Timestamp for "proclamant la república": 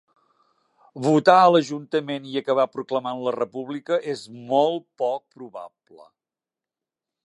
2.79-4.01